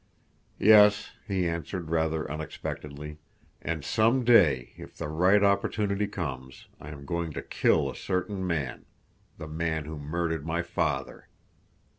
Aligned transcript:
"Yes," 0.57 1.11
he 1.27 1.47
answered 1.47 1.91
rather 1.91 2.27
unexpectedly. 2.31 3.19
"And 3.61 3.85
some 3.85 4.23
day, 4.23 4.73
if 4.75 4.97
the 4.97 5.07
right 5.07 5.43
opportunity 5.43 6.07
comes, 6.07 6.65
I 6.79 6.89
am 6.89 7.05
going 7.05 7.33
to 7.33 7.43
kill 7.43 7.87
a 7.87 7.95
certain 7.95 8.47
man—the 8.47 9.47
man 9.47 9.85
who 9.85 9.99
murdered 9.99 10.43
my 10.43 10.63
father." 10.63 11.27